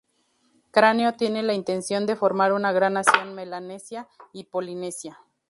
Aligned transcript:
Cráneo 0.71 1.13
tiene 1.13 1.43
la 1.43 1.53
intención 1.53 2.07
de 2.07 2.15
formar 2.15 2.53
una 2.53 2.71
gran 2.71 2.93
nación 2.93 3.35
Melanesia 3.35 4.07
y 4.33 4.45
Polinesia. 4.45 5.19